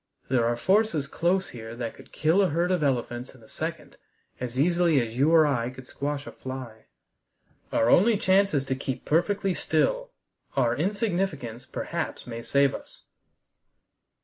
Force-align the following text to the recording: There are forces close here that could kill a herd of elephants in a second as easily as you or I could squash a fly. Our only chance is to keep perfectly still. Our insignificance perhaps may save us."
There 0.29 0.47
are 0.47 0.57
forces 0.57 1.05
close 1.05 1.49
here 1.49 1.75
that 1.75 1.93
could 1.93 2.11
kill 2.11 2.41
a 2.41 2.49
herd 2.49 2.71
of 2.71 2.81
elephants 2.81 3.35
in 3.35 3.43
a 3.43 3.47
second 3.47 3.97
as 4.39 4.59
easily 4.59 4.99
as 4.99 5.15
you 5.15 5.29
or 5.29 5.45
I 5.45 5.69
could 5.69 5.85
squash 5.85 6.25
a 6.25 6.31
fly. 6.31 6.85
Our 7.71 7.87
only 7.87 8.17
chance 8.17 8.55
is 8.55 8.65
to 8.65 8.75
keep 8.75 9.05
perfectly 9.05 9.53
still. 9.53 10.09
Our 10.57 10.75
insignificance 10.75 11.67
perhaps 11.67 12.25
may 12.25 12.41
save 12.41 12.73
us." 12.73 13.03